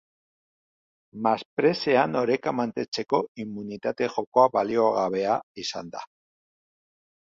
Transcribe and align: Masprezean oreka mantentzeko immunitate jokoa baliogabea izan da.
Masprezean 1.27 2.17
oreka 2.23 2.55
mantentzeko 2.61 3.21
immunitate 3.47 4.11
jokoa 4.17 4.51
baliogabea 4.59 5.41
izan 5.69 5.97
da. 5.97 6.07